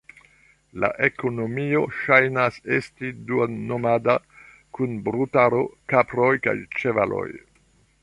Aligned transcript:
La 0.83 0.87
ekonomio 1.07 1.81
ŝajnas 1.97 2.57
esti 2.79 3.13
duon-nomada, 3.29 4.19
kun 4.79 4.99
brutaro, 5.11 5.65
kaproj 5.95 6.35
kaj 6.49 6.61
ĉevaloj. 6.83 7.29